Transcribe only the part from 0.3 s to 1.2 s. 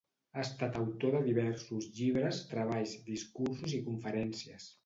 Ha estat autor de